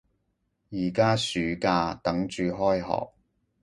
[0.03, 0.09] 而家暑
[1.61, 3.11] 假，等住開學